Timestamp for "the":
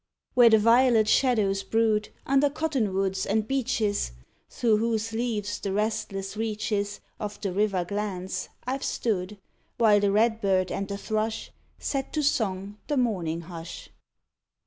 0.49-0.57, 5.59-5.71, 7.41-7.51, 9.99-10.11, 10.87-10.97, 12.87-12.97